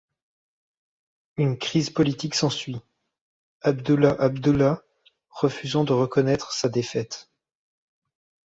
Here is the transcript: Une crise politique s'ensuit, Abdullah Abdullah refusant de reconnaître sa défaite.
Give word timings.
Une 1.37 1.59
crise 1.59 1.91
politique 1.91 2.33
s'ensuit, 2.33 2.81
Abdullah 3.61 4.13
Abdullah 4.15 4.81
refusant 5.29 5.83
de 5.83 5.93
reconnaître 5.93 6.53
sa 6.53 6.69
défaite. 6.69 7.29